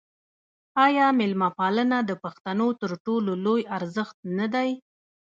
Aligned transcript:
آیا 0.85 1.07
میلمه 1.19 1.49
پالنه 1.57 1.97
د 2.03 2.11
پښتنو 2.23 2.67
تر 2.81 2.91
ټولو 3.05 3.31
لوی 3.45 3.61
ارزښت 3.77 4.17
نه 4.37 4.47
دی؟ 4.53 4.69